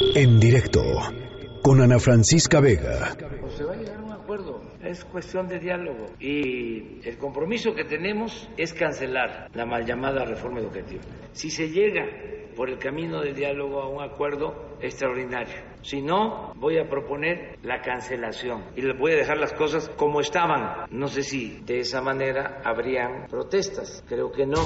En 0.00 0.40
directo 0.40 0.82
con 1.62 1.82
Ana 1.82 1.98
Francisca 1.98 2.58
Vega. 2.58 3.14
Pues 3.38 3.52
se 3.52 3.64
va 3.64 3.74
a 3.74 3.76
llegar 3.76 3.98
a 3.98 4.02
un 4.02 4.12
acuerdo, 4.12 4.62
es 4.82 5.04
cuestión 5.04 5.46
de 5.46 5.58
diálogo 5.58 6.06
y 6.18 7.06
el 7.06 7.18
compromiso 7.18 7.74
que 7.74 7.84
tenemos 7.84 8.48
es 8.56 8.72
cancelar 8.72 9.50
la 9.52 9.66
mal 9.66 9.84
llamada 9.84 10.24
reforma 10.24 10.60
educativa. 10.60 11.02
Si 11.32 11.50
se 11.50 11.68
llega 11.68 12.06
por 12.56 12.70
el 12.70 12.78
camino 12.78 13.20
del 13.20 13.34
diálogo 13.34 13.82
a 13.82 13.88
un 13.88 14.02
acuerdo 14.02 14.78
extraordinario. 14.80 15.56
Si 15.82 16.00
no, 16.00 16.54
voy 16.56 16.78
a 16.78 16.88
proponer 16.88 17.58
la 17.62 17.82
cancelación 17.82 18.64
y 18.76 18.80
les 18.80 18.98
voy 18.98 19.12
a 19.12 19.16
dejar 19.16 19.36
las 19.36 19.52
cosas 19.52 19.90
como 19.96 20.20
estaban. 20.20 20.86
No 20.90 21.08
sé 21.08 21.22
si 21.22 21.60
de 21.66 21.80
esa 21.80 22.00
manera 22.00 22.62
habrían 22.64 23.26
protestas, 23.28 24.02
creo 24.08 24.32
que 24.32 24.46
no. 24.46 24.60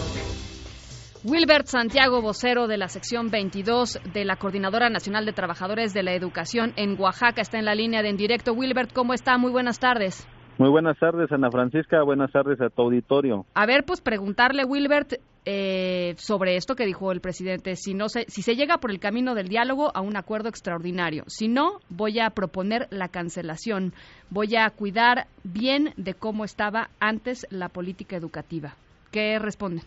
Wilbert 1.27 1.65
Santiago, 1.69 2.21
vocero 2.21 2.67
de 2.67 2.77
la 2.77 2.89
sección 2.89 3.31
22 3.31 3.99
de 4.13 4.27
la 4.27 4.37
Coordinadora 4.37 4.91
Nacional 4.91 5.25
de 5.25 5.33
Trabajadores 5.33 5.95
de 5.95 6.03
la 6.03 6.13
Educación 6.13 6.75
en 6.77 7.01
Oaxaca, 7.01 7.41
está 7.41 7.59
en 7.59 7.65
la 7.65 7.75
línea 7.75 8.03
de 8.03 8.11
en 8.11 8.19
directo. 8.19 8.53
Wilbert, 8.53 8.93
¿cómo 8.93 9.15
está? 9.15 9.39
Muy 9.39 9.51
buenas 9.51 9.81
tardes. 9.81 10.29
Muy 10.59 10.69
buenas 10.69 10.99
tardes, 10.99 11.33
Ana 11.33 11.51
Francisca. 11.51 12.03
Buenas 12.03 12.31
tardes 12.31 12.61
a 12.61 12.69
tu 12.69 12.83
auditorio. 12.83 13.47
A 13.55 13.65
ver, 13.65 13.85
pues 13.87 14.03
preguntarle, 14.03 14.67
Wilbert, 14.67 15.15
eh, 15.47 16.13
sobre 16.19 16.57
esto 16.57 16.77
que 16.77 16.85
dijo 16.85 17.11
el 17.11 17.23
presidente. 17.23 17.75
Si, 17.77 17.95
no 17.95 18.11
se, 18.11 18.27
si 18.29 18.43
se 18.43 18.55
llega 18.55 18.77
por 18.77 18.91
el 18.91 19.01
camino 19.01 19.35
del 19.35 19.49
diálogo 19.49 19.93
a 19.95 20.03
un 20.03 20.19
acuerdo 20.19 20.51
extraordinario. 20.51 21.25
Si 21.27 21.49
no, 21.49 21.81
voy 21.89 22.21
a 22.21 22.29
proponer 22.29 22.87
la 22.91 23.09
cancelación. 23.09 23.95
Voy 24.29 24.57
a 24.57 24.69
cuidar 24.69 25.27
bien 25.43 25.95
de 25.97 26.13
cómo 26.13 26.45
estaba 26.45 26.91
antes 27.01 27.47
la 27.49 27.71
política 27.71 28.15
educativa. 28.15 28.75
¿Qué 29.11 29.39
responde? 29.39 29.81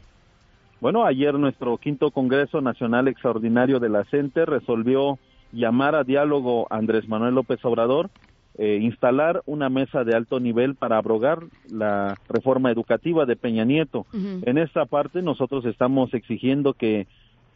Bueno, 0.79 1.05
ayer 1.05 1.33
nuestro 1.33 1.77
quinto 1.77 2.11
Congreso 2.11 2.61
Nacional 2.61 3.07
Extraordinario 3.07 3.79
de 3.79 3.89
la 3.89 4.03
CENTE 4.05 4.45
resolvió 4.45 5.17
llamar 5.51 5.95
a 5.95 6.03
diálogo 6.03 6.67
a 6.69 6.77
Andrés 6.77 7.07
Manuel 7.07 7.33
López 7.33 7.63
Obrador, 7.65 8.11
eh, 8.59 8.77
instalar 8.81 9.41
una 9.47 9.69
mesa 9.69 10.03
de 10.03 10.15
alto 10.15 10.39
nivel 10.39 10.75
para 10.75 10.97
abrogar 10.97 11.39
la 11.71 12.15
reforma 12.29 12.71
educativa 12.71 13.25
de 13.25 13.35
Peña 13.35 13.65
Nieto. 13.65 14.05
En 14.13 14.57
esta 14.57 14.85
parte 14.85 15.21
nosotros 15.21 15.65
estamos 15.65 16.13
exigiendo 16.13 16.73
que 16.73 17.07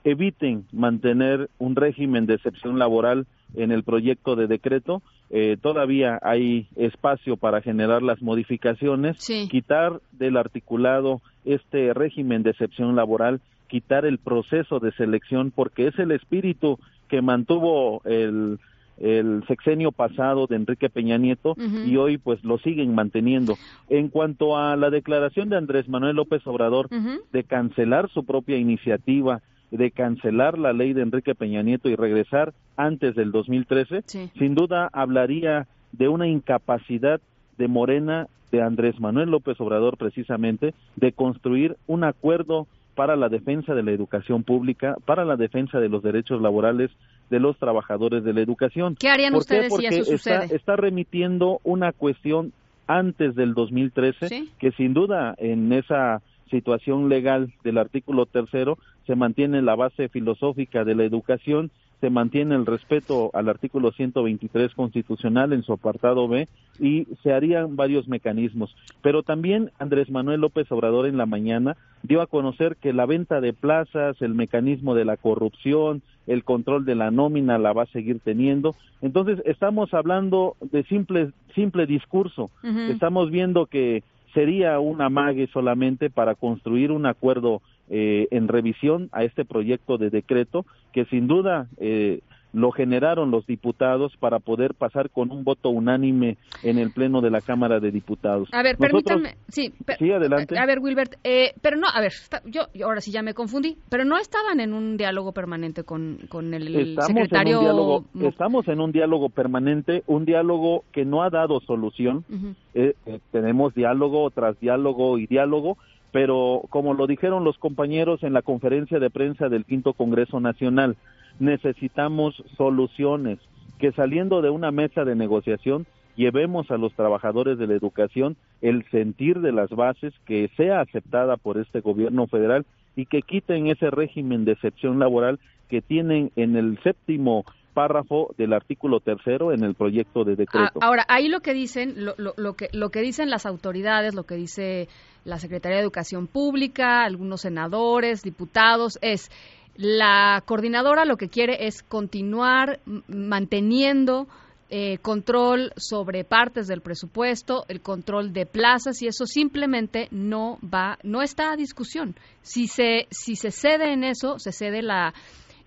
eviten 0.03 0.65
mantener 0.71 1.49
un 1.59 1.75
régimen 1.75 2.25
de 2.25 2.35
excepción 2.35 2.79
laboral 2.79 3.27
en 3.53 3.71
el 3.71 3.83
proyecto 3.83 4.35
de 4.35 4.47
decreto. 4.47 5.01
Eh, 5.29 5.57
todavía 5.61 6.19
hay 6.23 6.67
espacio 6.75 7.37
para 7.37 7.61
generar 7.61 8.01
las 8.01 8.21
modificaciones, 8.21 9.17
quitar 9.49 10.01
del 10.11 10.37
articulado 10.37 11.21
este 11.45 11.93
régimen 11.93 12.43
de 12.43 12.51
excepción 12.51 12.95
laboral, 12.95 13.41
quitar 13.67 14.05
el 14.05 14.17
proceso 14.17 14.79
de 14.79 14.91
selección, 14.93 15.51
porque 15.51 15.87
es 15.87 15.97
el 15.99 16.11
espíritu 16.11 16.79
que 17.07 17.21
mantuvo 17.21 18.01
el, 18.05 18.59
el 18.99 19.43
sexenio 19.47 19.91
pasado 19.91 20.47
de 20.47 20.57
Enrique 20.57 20.89
Peña 20.89 21.17
Nieto 21.17 21.55
y 21.85 21.97
hoy 21.97 22.17
pues 22.17 22.43
lo 22.43 22.57
siguen 22.59 22.93
manteniendo. 22.93 23.57
En 23.89 24.09
cuanto 24.09 24.57
a 24.57 24.75
la 24.75 24.89
declaración 24.89 25.49
de 25.49 25.57
Andrés 25.57 25.89
Manuel 25.89 26.15
López 26.17 26.45
Obrador 26.45 26.89
de 26.89 27.43
cancelar 27.43 28.09
su 28.09 28.25
propia 28.25 28.57
iniciativa 28.57 29.41
de 29.71 29.91
cancelar 29.91 30.57
la 30.57 30.73
ley 30.73 30.93
de 30.93 31.01
Enrique 31.01 31.33
Peña 31.33 31.63
Nieto 31.63 31.89
y 31.89 31.95
regresar 31.95 32.53
antes 32.75 33.15
del 33.15 33.31
2013, 33.31 34.03
sin 34.37 34.53
duda 34.53 34.89
hablaría 34.91 35.67
de 35.93 36.09
una 36.09 36.27
incapacidad 36.27 37.21
de 37.61 37.67
Morena, 37.67 38.27
de 38.51 38.63
Andrés 38.63 38.99
Manuel 38.99 39.29
López 39.29 39.61
Obrador 39.61 39.95
precisamente, 39.95 40.73
de 40.95 41.11
construir 41.11 41.77
un 41.85 42.03
acuerdo 42.03 42.65
para 42.95 43.15
la 43.15 43.29
defensa 43.29 43.75
de 43.75 43.83
la 43.83 43.91
educación 43.91 44.41
pública, 44.43 44.95
para 45.05 45.25
la 45.25 45.35
defensa 45.35 45.79
de 45.79 45.87
los 45.87 46.01
derechos 46.01 46.41
laborales 46.41 46.89
de 47.29 47.39
los 47.39 47.55
trabajadores 47.59 48.23
de 48.23 48.33
la 48.33 48.41
educación. 48.41 48.95
¿Qué 48.99 49.09
harían 49.09 49.35
ustedes 49.35 49.71
si 49.75 49.85
eso 49.85 50.03
sucede? 50.03 50.45
Está, 50.45 50.55
está 50.55 50.75
remitiendo 50.75 51.59
una 51.63 51.91
cuestión 51.91 52.51
antes 52.87 53.35
del 53.35 53.53
2013 53.53 54.47
que 54.57 54.71
sin 54.71 54.95
duda 54.95 55.35
en 55.37 55.71
esa 55.71 56.23
situación 56.49 57.09
legal 57.09 57.53
del 57.63 57.77
artículo 57.77 58.25
tercero 58.25 58.79
se 59.05 59.15
mantiene 59.15 59.61
la 59.61 59.75
base 59.75 60.09
filosófica 60.09 60.83
de 60.83 60.95
la 60.95 61.03
educación, 61.03 61.69
se 62.01 62.09
mantiene 62.09 62.55
el 62.55 62.65
respeto 62.65 63.29
al 63.33 63.47
artículo 63.47 63.91
123 63.91 64.73
constitucional 64.73 65.53
en 65.53 65.61
su 65.61 65.71
apartado 65.71 66.27
B 66.27 66.49
y 66.79 67.05
se 67.21 67.31
harían 67.31 67.75
varios 67.75 68.07
mecanismos. 68.07 68.75
Pero 69.03 69.21
también 69.21 69.69
Andrés 69.77 70.09
Manuel 70.09 70.41
López 70.41 70.69
Obrador 70.71 71.05
en 71.05 71.17
la 71.17 71.27
mañana 71.27 71.77
dio 72.01 72.21
a 72.21 72.27
conocer 72.27 72.75
que 72.75 72.91
la 72.91 73.05
venta 73.05 73.39
de 73.39 73.53
plazas, 73.53 74.19
el 74.21 74.33
mecanismo 74.33 74.95
de 74.95 75.05
la 75.05 75.15
corrupción, 75.15 76.01
el 76.25 76.43
control 76.43 76.85
de 76.85 76.95
la 76.95 77.11
nómina 77.11 77.59
la 77.59 77.71
va 77.71 77.83
a 77.83 77.93
seguir 77.93 78.19
teniendo. 78.19 78.75
Entonces, 79.01 79.39
estamos 79.45 79.93
hablando 79.93 80.55
de 80.59 80.83
simple, 80.83 81.31
simple 81.53 81.85
discurso. 81.85 82.49
Estamos 82.89 83.29
viendo 83.29 83.67
que 83.67 84.03
sería 84.33 84.79
un 84.79 85.01
amague 85.01 85.47
solamente 85.47 86.09
para 86.09 86.35
construir 86.35 86.91
un 86.91 87.05
acuerdo 87.05 87.61
eh, 87.93 88.27
en 88.31 88.47
revisión 88.47 89.09
a 89.11 89.25
este 89.25 89.43
proyecto 89.43 89.97
de 89.97 90.09
decreto 90.09 90.65
que 90.93 91.03
sin 91.05 91.27
duda 91.27 91.67
eh, 91.77 92.21
lo 92.53 92.71
generaron 92.71 93.31
los 93.31 93.45
diputados 93.45 94.13
para 94.17 94.39
poder 94.39 94.73
pasar 94.73 95.09
con 95.09 95.31
un 95.31 95.43
voto 95.43 95.69
unánime 95.69 96.37
en 96.63 96.77
el 96.77 96.91
pleno 96.91 97.21
de 97.21 97.29
la 97.29 97.41
Cámara 97.41 97.79
de 97.79 97.91
Diputados. 97.91 98.49
A 98.51 98.63
ver, 98.63 98.77
permítame, 98.77 99.35
sí, 99.47 99.73
sí, 99.97 100.11
adelante. 100.11 100.57
A 100.57 100.65
ver, 100.65 100.79
Wilbert, 100.79 101.15
eh, 101.23 101.53
pero 101.61 101.77
no, 101.77 101.87
a 101.93 102.01
ver, 102.01 102.11
yo, 102.45 102.63
ahora 102.85 103.01
sí 103.01 103.11
ya 103.11 103.21
me 103.21 103.33
confundí, 103.33 103.77
pero 103.89 104.03
no 104.05 104.17
estaban 104.17 104.59
en 104.59 104.73
un 104.73 104.97
diálogo 104.97 105.31
permanente 105.31 105.83
con, 105.83 106.17
con 106.29 106.53
el 106.53 106.75
estamos 106.75 107.07
secretario. 107.07 107.51
En 107.51 107.57
un 107.57 107.63
diálogo, 107.63 108.05
estamos 108.21 108.67
en 108.67 108.81
un 108.81 108.91
diálogo 108.91 109.29
permanente, 109.29 110.03
un 110.07 110.25
diálogo 110.25 110.83
que 110.91 111.05
no 111.05 111.23
ha 111.23 111.29
dado 111.29 111.59
solución. 111.61 112.25
Eh, 112.73 112.95
eh, 113.05 113.19
tenemos 113.31 113.73
diálogo 113.73 114.29
tras 114.31 114.59
diálogo 114.59 115.17
y 115.17 115.27
diálogo, 115.27 115.77
pero 116.11 116.63
como 116.69 116.93
lo 116.93 117.07
dijeron 117.07 117.43
los 117.43 117.57
compañeros 117.57 118.23
en 118.23 118.33
la 118.33 118.41
conferencia 118.41 118.99
de 118.99 119.09
prensa 119.09 119.49
del 119.49 119.65
quinto 119.65 119.93
Congreso 119.93 120.39
Nacional, 120.39 120.97
necesitamos 121.39 122.43
soluciones, 122.57 123.39
que 123.79 123.91
saliendo 123.93 124.41
de 124.41 124.49
una 124.49 124.71
mesa 124.71 125.05
de 125.05 125.15
negociación 125.15 125.87
llevemos 126.15 126.69
a 126.69 126.77
los 126.77 126.93
trabajadores 126.93 127.57
de 127.57 127.67
la 127.67 127.73
educación 127.73 128.35
el 128.61 128.83
sentir 128.91 129.39
de 129.39 129.51
las 129.51 129.69
bases 129.69 130.13
que 130.25 130.49
sea 130.57 130.81
aceptada 130.81 131.37
por 131.37 131.57
este 131.57 131.79
gobierno 131.79 132.27
federal 132.27 132.65
y 132.95 133.05
que 133.05 133.21
quiten 133.21 133.67
ese 133.67 133.89
régimen 133.89 134.45
de 134.45 134.51
excepción 134.51 134.99
laboral 134.99 135.39
que 135.69 135.81
tienen 135.81 136.31
en 136.35 136.57
el 136.57 136.77
séptimo 136.83 137.45
párrafo 137.73 138.33
del 138.37 138.53
artículo 138.53 138.99
tercero 138.99 139.51
en 139.51 139.63
el 139.63 139.75
proyecto 139.75 140.23
de 140.23 140.35
decreto. 140.35 140.79
Ahora, 140.81 141.05
ahí 141.07 141.27
lo 141.27 141.39
que 141.39 141.53
dicen, 141.53 142.05
lo, 142.05 142.13
lo, 142.17 142.53
que, 142.53 142.69
lo 142.73 142.89
que 142.89 143.01
dicen 143.01 143.29
las 143.29 143.45
autoridades, 143.45 144.13
lo 144.13 144.23
que 144.23 144.35
dice 144.35 144.87
la 145.25 145.39
Secretaría 145.39 145.77
de 145.77 145.83
Educación 145.83 146.27
Pública, 146.27 147.03
algunos 147.03 147.41
senadores, 147.41 148.23
diputados, 148.23 148.97
es 149.01 149.29
la 149.75 150.43
coordinadora 150.45 151.05
lo 151.05 151.17
que 151.17 151.29
quiere 151.29 151.65
es 151.65 151.81
continuar 151.81 152.79
manteniendo 153.07 154.27
eh, 154.69 154.99
control 154.99 155.73
sobre 155.75 156.23
partes 156.23 156.67
del 156.67 156.79
presupuesto, 156.79 157.65
el 157.67 157.81
control 157.81 158.31
de 158.31 158.45
plazas 158.45 159.01
y 159.01 159.07
eso 159.07 159.25
simplemente 159.25 160.07
no 160.11 160.59
va, 160.61 160.97
no 161.03 161.21
está 161.21 161.51
a 161.51 161.57
discusión. 161.57 162.15
Si 162.41 162.67
se 162.67 163.07
si 163.11 163.35
se 163.35 163.51
cede 163.51 163.91
en 163.91 164.05
eso, 164.05 164.39
se 164.39 164.53
cede 164.53 164.81
la 164.81 165.13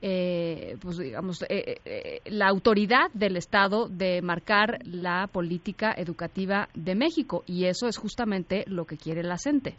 eh, 0.07 0.77
pues 0.83 0.99
digamos 0.99 1.43
eh, 1.49 2.21
la 2.27 2.49
autoridad 2.49 3.11
del 3.15 3.39
Estado 3.39 3.89
de 3.89 4.21
marcar 4.21 4.81
la 4.85 5.27
política 5.33 5.95
educativa 5.97 6.69
de 6.75 6.95
México 6.95 7.43
y 7.47 7.65
eso 7.65 7.89
es 7.89 7.97
justamente 7.97 8.65
lo 8.67 8.85
que 8.85 8.99
quiere 8.99 9.23
la 9.23 9.39
CENTE. 9.39 9.77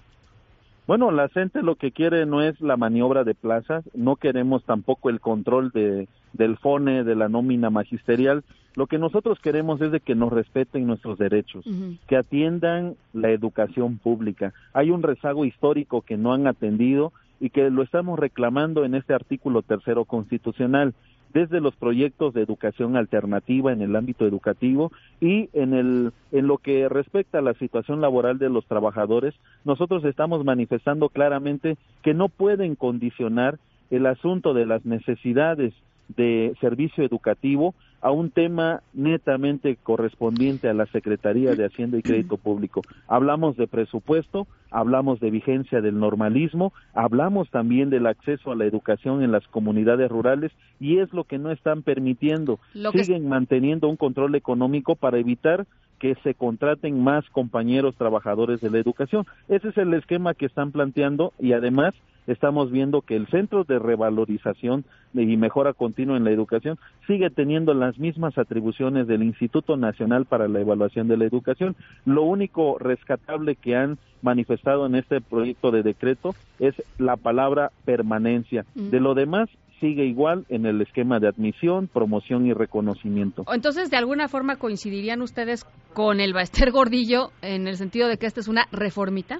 Bueno, 0.88 1.12
la 1.12 1.30
gente 1.30 1.62
lo 1.62 1.76
que 1.76 1.92
quiere 1.92 2.26
no 2.26 2.42
es 2.42 2.60
la 2.60 2.76
maniobra 2.76 3.24
de 3.24 3.36
plazas, 3.36 3.88
no 3.94 4.16
queremos 4.16 4.64
tampoco 4.64 5.12
el 5.12 5.20
control 5.20 5.70
de, 5.70 6.08
del 6.34 6.58
FONE, 6.58 7.04
de 7.04 7.16
la 7.16 7.30
nómina 7.30 7.70
magisterial. 7.70 8.44
Lo 8.76 8.88
que 8.88 8.98
nosotros 8.98 9.40
queremos 9.40 9.80
es 9.82 9.92
de 9.92 10.00
que 10.00 10.16
nos 10.16 10.34
respeten 10.34 10.88
nuestros 10.88 11.20
derechos, 11.20 11.66
que 12.08 12.18
atiendan 12.18 12.96
la 13.14 13.30
educación 13.30 14.00
pública. 14.00 14.54
Hay 14.74 14.90
un 14.90 15.04
rezago 15.04 15.46
histórico 15.46 16.02
que 16.02 16.18
no 16.18 16.34
han 16.34 16.48
atendido 16.48 17.14
y 17.40 17.50
que 17.50 17.70
lo 17.70 17.84
estamos 17.84 18.20
reclamando 18.20 18.86
en 18.86 18.96
este 18.96 19.14
artículo 19.14 19.62
tercero 19.62 20.06
constitucional 20.06 20.94
desde 21.34 21.60
los 21.60 21.76
proyectos 21.76 22.34
de 22.34 22.42
educación 22.42 22.96
alternativa 22.96 23.74
en 23.74 23.82
el 23.82 23.98
ámbito 23.98 24.26
educativo 24.26 24.94
y 25.20 25.50
en 25.52 25.74
el 25.74 26.14
en 26.32 26.48
lo 26.48 26.58
que 26.60 26.88
respecta 26.88 27.40
a 27.40 27.42
la 27.42 27.54
situación 27.56 28.00
laboral 28.00 28.38
de 28.40 28.50
los 28.50 28.66
trabajadores, 28.66 29.36
nosotros 29.66 30.06
estamos 30.06 30.46
manifestando 30.46 31.10
claramente 31.10 31.76
que 32.04 32.14
no 32.14 32.30
pueden 32.30 32.76
condicionar 32.76 33.60
el 33.90 34.06
asunto 34.06 34.54
de 34.54 34.66
las 34.66 34.86
necesidades 34.86 35.74
de 36.16 36.56
servicio 36.62 37.04
educativo 37.04 37.76
a 38.06 38.12
un 38.12 38.30
tema 38.30 38.84
netamente 38.94 39.78
correspondiente 39.82 40.70
a 40.70 40.76
la 40.76 40.86
Secretaría 40.86 41.56
de 41.56 41.66
Hacienda 41.66 41.98
y 41.98 42.04
Crédito 42.04 42.38
Público. 42.38 42.84
Hablamos 43.08 43.58
de 43.58 43.66
presupuesto, 43.66 44.46
hablamos 44.70 45.20
de 45.20 45.32
vigencia 45.32 45.82
del 45.82 45.98
normalismo, 45.98 46.72
hablamos 46.94 47.50
también 47.50 47.90
del 47.90 48.06
acceso 48.06 48.52
a 48.52 48.56
la 48.56 48.66
educación 48.66 49.24
en 49.24 49.32
las 49.32 49.48
comunidades 49.48 50.12
rurales 50.12 50.52
y 50.80 51.00
es 51.00 51.12
lo 51.14 51.24
que 51.24 51.40
no 51.40 51.50
están 51.50 51.82
permitiendo. 51.82 52.60
Siguen 52.94 53.28
manteniendo 53.28 53.90
un 53.90 53.98
control 53.98 54.36
económico 54.36 54.96
para 54.96 55.18
evitar 55.18 55.66
que 55.98 56.14
se 56.22 56.36
contraten 56.36 57.04
más 57.04 57.28
compañeros 57.32 57.96
trabajadores 57.96 58.62
de 58.62 58.70
la 58.70 58.78
educación. 58.78 59.26
Ese 59.48 59.70
es 59.70 59.78
el 59.80 59.92
esquema 59.96 60.36
que 60.36 60.46
están 60.46 60.72
planteando 60.72 61.34
y 61.40 61.54
además 61.54 61.96
estamos 62.28 62.72
viendo 62.72 63.02
que 63.02 63.16
el 63.16 63.28
Centro 63.28 63.64
de 63.64 63.80
Revalorización 63.80 64.86
y 65.14 65.38
Mejora 65.38 65.74
Continua 65.74 66.18
en 66.18 66.24
la 66.24 66.32
Educación 66.32 66.78
sigue 67.08 67.30
teniendo 67.30 67.74
las 67.74 67.98
mismas 67.98 68.38
atribuciones 68.38 69.08
del 69.08 69.24
Instituto 69.24 69.78
Nacional 69.78 70.26
para 70.26 70.48
la 70.48 70.60
Evaluación 70.60 71.08
de 71.08 71.18
la 71.18 71.26
Educación. 71.26 71.76
Lo 72.06 72.24
único 72.24 72.78
rescatable 72.80 73.56
que 73.56 73.76
han 73.76 73.98
manifestado 74.22 74.86
en 74.86 74.96
este 74.96 75.22
proyecto 75.22 75.72
de 75.72 75.84
decreto 75.84 76.36
es 76.60 76.76
la 76.98 77.16
palabra 77.16 77.72
permanencia. 77.86 78.66
Mm. 78.76 78.90
De 78.90 79.00
lo 79.00 79.14
demás, 79.14 79.50
sigue 79.80 80.06
igual 80.06 80.46
en 80.50 80.66
el 80.66 80.82
esquema 80.82 81.20
de 81.20 81.28
admisión, 81.28 81.88
promoción 81.88 82.46
y 82.46 82.54
reconocimiento. 82.54 83.46
Entonces, 83.54 83.90
de 83.90 83.98
alguna 83.98 84.28
forma 84.28 84.56
coincidirían 84.56 85.22
ustedes 85.22 85.66
con 85.94 86.20
el 86.20 86.34
Baester 86.34 86.72
Gordillo 86.72 87.32
en 87.42 87.68
el 87.68 87.78
sentido 87.78 88.08
de 88.08 88.18
que 88.18 88.26
esta 88.26 88.40
es 88.40 88.48
una 88.48 88.68
reformita? 88.72 89.40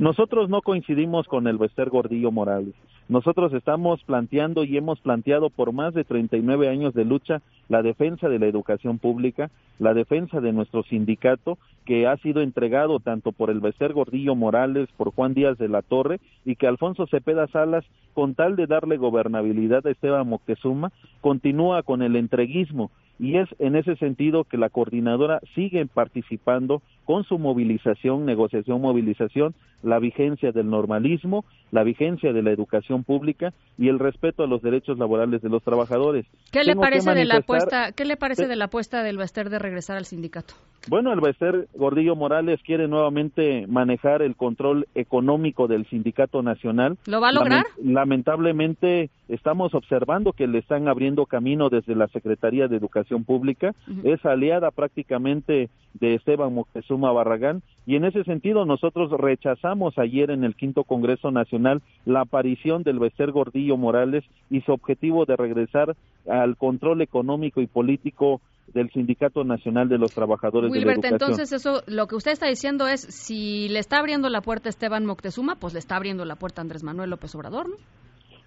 Nosotros 0.00 0.48
no 0.48 0.62
coincidimos 0.62 1.28
con 1.28 1.46
el 1.46 1.58
Bester 1.58 1.90
Gordillo 1.90 2.32
Morales. 2.32 2.72
Nosotros 3.10 3.52
estamos 3.52 4.02
planteando 4.04 4.64
y 4.64 4.78
hemos 4.78 4.98
planteado 4.98 5.50
por 5.50 5.74
más 5.74 5.92
de 5.92 6.04
39 6.04 6.70
años 6.70 6.94
de 6.94 7.04
lucha 7.04 7.42
la 7.68 7.82
defensa 7.82 8.30
de 8.30 8.38
la 8.38 8.46
educación 8.46 8.98
pública, 8.98 9.50
la 9.78 9.92
defensa 9.92 10.40
de 10.40 10.54
nuestro 10.54 10.84
sindicato, 10.84 11.58
que 11.84 12.06
ha 12.06 12.16
sido 12.16 12.40
entregado 12.40 12.98
tanto 13.00 13.32
por 13.32 13.50
el 13.50 13.60
Bester 13.60 13.92
Gordillo 13.92 14.34
Morales, 14.34 14.88
por 14.96 15.12
Juan 15.12 15.34
Díaz 15.34 15.58
de 15.58 15.68
la 15.68 15.82
Torre, 15.82 16.18
y 16.46 16.56
que 16.56 16.66
Alfonso 16.66 17.06
Cepeda 17.06 17.46
Salas, 17.48 17.84
con 18.14 18.34
tal 18.34 18.56
de 18.56 18.66
darle 18.66 18.96
gobernabilidad 18.96 19.86
a 19.86 19.90
Esteban 19.90 20.26
Moctezuma, 20.26 20.92
continúa 21.20 21.82
con 21.82 22.00
el 22.00 22.16
entreguismo 22.16 22.90
y 23.20 23.36
es 23.36 23.48
en 23.58 23.76
ese 23.76 23.96
sentido 23.96 24.44
que 24.44 24.56
la 24.56 24.70
coordinadora 24.70 25.40
sigue 25.54 25.84
participando 25.84 26.80
con 27.04 27.24
su 27.24 27.38
movilización, 27.38 28.24
negociación, 28.24 28.80
movilización, 28.80 29.54
la 29.82 29.98
vigencia 29.98 30.52
del 30.52 30.70
normalismo, 30.70 31.44
la 31.70 31.84
vigencia 31.84 32.32
de 32.32 32.42
la 32.42 32.50
educación 32.50 33.04
pública 33.04 33.52
y 33.76 33.88
el 33.88 33.98
respeto 33.98 34.42
a 34.42 34.46
los 34.46 34.62
derechos 34.62 34.98
laborales 34.98 35.42
de 35.42 35.50
los 35.50 35.62
trabajadores. 35.62 36.24
¿Qué 36.50 36.64
le 36.64 36.74
parece 36.76 37.12
de 37.12 37.26
la 37.26 37.36
apuesta? 37.38 37.92
¿Qué 37.92 38.06
le 38.06 38.16
parece 38.16 38.46
de 38.46 38.56
la 38.56 38.66
apuesta 38.66 39.02
del 39.02 39.18
Baester 39.18 39.50
de 39.50 39.58
regresar 39.58 39.98
al 39.98 40.06
sindicato? 40.06 40.54
Bueno, 40.88 41.12
el 41.12 41.20
Baester 41.20 41.68
Gordillo 41.74 42.16
Morales 42.16 42.60
quiere 42.64 42.88
nuevamente 42.88 43.66
manejar 43.66 44.22
el 44.22 44.34
control 44.34 44.86
económico 44.94 45.68
del 45.68 45.86
sindicato 45.90 46.42
nacional. 46.42 46.96
¿Lo 47.06 47.20
va 47.20 47.28
a 47.28 47.32
lograr? 47.32 47.66
Lamentablemente 47.82 49.10
estamos 49.30 49.74
observando 49.74 50.32
que 50.32 50.46
le 50.46 50.58
están 50.58 50.88
abriendo 50.88 51.26
camino 51.26 51.68
desde 51.70 51.94
la 51.94 52.08
Secretaría 52.08 52.68
de 52.68 52.76
Educación 52.76 53.24
Pública. 53.24 53.74
Es 54.04 54.24
aliada 54.26 54.70
prácticamente 54.70 55.70
de 55.94 56.14
Esteban 56.14 56.54
Moctezuma 56.54 57.12
Barragán 57.12 57.62
y 57.86 57.96
en 57.96 58.04
ese 58.04 58.24
sentido 58.24 58.64
nosotros 58.64 59.10
rechazamos 59.10 59.98
ayer 59.98 60.30
en 60.30 60.44
el 60.44 60.54
quinto 60.54 60.84
Congreso 60.84 61.30
Nacional 61.30 61.82
la 62.04 62.22
aparición 62.22 62.82
del 62.82 62.98
Bester 62.98 63.32
Gordillo 63.32 63.76
Morales 63.76 64.24
y 64.50 64.60
su 64.60 64.72
objetivo 64.72 65.24
de 65.24 65.36
regresar 65.36 65.96
al 66.28 66.56
control 66.56 67.02
económico 67.02 67.60
y 67.60 67.66
político 67.66 68.40
del 68.72 68.90
Sindicato 68.90 69.42
Nacional 69.42 69.88
de 69.88 69.98
los 69.98 70.12
Trabajadores 70.12 70.70
de 70.70 70.78
la 70.78 70.92
Educación. 70.92 71.14
entonces 71.14 71.52
eso, 71.52 71.82
lo 71.86 72.06
que 72.06 72.14
usted 72.14 72.30
está 72.30 72.46
diciendo 72.46 72.86
es, 72.86 73.00
si 73.00 73.68
le 73.68 73.80
está 73.80 73.98
abriendo 73.98 74.28
la 74.28 74.42
puerta 74.42 74.68
a 74.68 74.70
Esteban 74.70 75.06
Moctezuma, 75.06 75.56
pues 75.56 75.72
le 75.72 75.80
está 75.80 75.96
abriendo 75.96 76.24
la 76.24 76.36
puerta 76.36 76.60
a 76.60 76.62
Andrés 76.62 76.84
Manuel 76.84 77.10
López 77.10 77.34
Obrador, 77.34 77.68
¿no? 77.68 77.76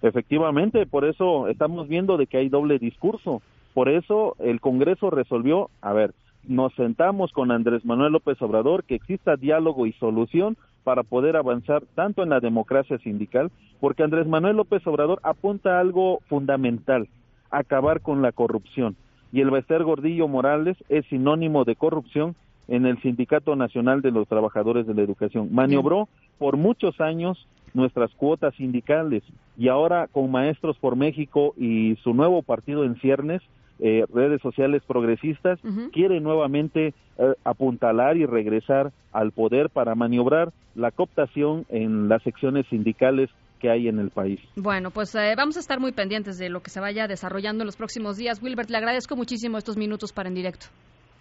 Efectivamente, 0.04 0.84
por 0.84 1.06
eso 1.06 1.48
estamos 1.48 1.88
viendo 1.88 2.18
de 2.18 2.26
que 2.26 2.36
hay 2.36 2.50
doble 2.50 2.78
discurso. 2.78 3.40
Por 3.72 3.88
eso 3.88 4.36
el 4.38 4.60
Congreso 4.60 5.08
resolvió, 5.08 5.70
a 5.80 5.94
ver, 5.94 6.12
nos 6.46 6.74
sentamos 6.74 7.32
con 7.32 7.50
Andrés 7.50 7.86
Manuel 7.86 8.12
López 8.12 8.40
Obrador, 8.42 8.84
que 8.84 8.96
exista 8.96 9.36
diálogo 9.36 9.86
y 9.86 9.94
solución 9.94 10.58
para 10.84 11.04
poder 11.04 11.38
avanzar 11.38 11.84
tanto 11.94 12.22
en 12.22 12.28
la 12.28 12.40
democracia 12.40 12.98
sindical, 12.98 13.50
porque 13.80 14.02
Andrés 14.02 14.26
Manuel 14.26 14.58
López 14.58 14.86
Obrador 14.86 15.20
apunta 15.22 15.78
a 15.78 15.80
algo 15.80 16.18
fundamental, 16.28 17.08
acabar 17.50 18.02
con 18.02 18.20
la 18.20 18.32
corrupción. 18.32 18.96
Y 19.32 19.40
el 19.40 19.50
Bester 19.50 19.84
Gordillo 19.84 20.28
Morales 20.28 20.76
es 20.90 21.06
sinónimo 21.06 21.64
de 21.64 21.76
corrupción 21.76 22.34
en 22.68 22.84
el 22.84 23.00
Sindicato 23.00 23.56
Nacional 23.56 24.02
de 24.02 24.10
los 24.10 24.28
Trabajadores 24.28 24.86
de 24.86 24.92
la 24.92 25.00
Educación. 25.00 25.48
Maniobró 25.50 26.08
por 26.38 26.58
muchos 26.58 27.00
años 27.00 27.46
nuestras 27.74 28.12
cuotas 28.14 28.54
sindicales 28.54 29.22
y 29.58 29.68
ahora 29.68 30.08
con 30.10 30.30
Maestros 30.30 30.78
por 30.78 30.96
México 30.96 31.54
y 31.56 31.96
su 32.02 32.14
nuevo 32.14 32.42
partido 32.42 32.84
en 32.84 32.96
ciernes, 32.96 33.42
eh, 33.80 34.04
redes 34.12 34.40
sociales 34.40 34.82
progresistas, 34.86 35.58
quiere 35.92 36.20
nuevamente 36.20 36.94
eh, 37.18 37.34
apuntalar 37.44 38.16
y 38.16 38.24
regresar 38.24 38.92
al 39.12 39.32
poder 39.32 39.68
para 39.68 39.94
maniobrar 39.94 40.52
la 40.74 40.90
cooptación 40.90 41.66
en 41.68 42.08
las 42.08 42.22
secciones 42.22 42.66
sindicales 42.68 43.30
que 43.60 43.70
hay 43.70 43.88
en 43.88 43.98
el 43.98 44.10
país. 44.10 44.40
Bueno, 44.56 44.90
pues 44.90 45.14
eh, 45.14 45.34
vamos 45.36 45.56
a 45.56 45.60
estar 45.60 45.80
muy 45.80 45.92
pendientes 45.92 46.38
de 46.38 46.50
lo 46.50 46.60
que 46.60 46.70
se 46.70 46.80
vaya 46.80 47.06
desarrollando 47.08 47.62
en 47.62 47.66
los 47.66 47.76
próximos 47.76 48.16
días. 48.16 48.42
Wilbert, 48.42 48.70
le 48.70 48.76
agradezco 48.76 49.16
muchísimo 49.16 49.58
estos 49.58 49.76
minutos 49.76 50.12
para 50.12 50.28
en 50.28 50.34
directo. 50.34 50.66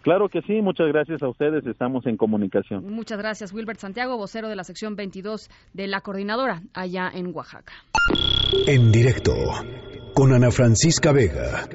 Claro 0.04 0.28
que 0.28 0.42
sí, 0.42 0.62
muchas 0.62 0.88
gracias 0.90 1.24
a 1.24 1.30
ustedes, 1.30 1.66
estamos 1.66 2.06
en 2.06 2.18
comunicación. 2.18 2.94
Muchas 2.94 3.18
gracias, 3.18 3.54
Wilbert 3.54 3.80
Santiago, 3.80 4.18
vocero 4.18 4.50
de 4.50 4.56
la 4.58 4.66
sección 4.66 4.98
22 4.98 5.50
de 5.72 5.88
la 5.88 6.02
coordinadora 6.02 6.62
allá 6.74 7.10
en 7.14 7.34
Oaxaca. 7.34 7.74
En 8.68 8.92
directo, 8.92 9.34
con 10.14 10.34
Ana 10.34 10.52
Francisca 10.52 11.14
Vega. 11.14 11.68